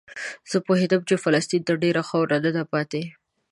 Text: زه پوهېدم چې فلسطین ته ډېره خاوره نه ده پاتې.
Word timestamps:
زه 0.51 0.57
پوهېدم 0.67 1.01
چې 1.09 1.21
فلسطین 1.23 1.61
ته 1.67 1.73
ډېره 1.83 2.01
خاوره 2.09 2.37
نه 2.45 2.51
ده 2.55 2.63
پاتې. 2.71 3.01